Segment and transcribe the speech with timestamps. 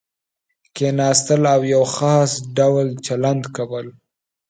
[0.75, 3.87] کېناستل او یو خاص ډول چلند کول.